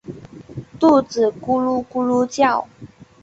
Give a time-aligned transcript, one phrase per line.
[0.79, 2.67] 肚子咕噜咕噜叫